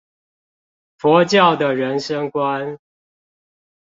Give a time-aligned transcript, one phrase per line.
[0.97, 2.79] 佛教的人生觀